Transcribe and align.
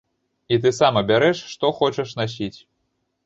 І 0.55 0.57
ты 0.63 0.71
сам 0.77 0.95
абярэш, 1.01 1.43
што 1.51 1.71
хочаш 1.81 2.17
насіць. 2.21 2.59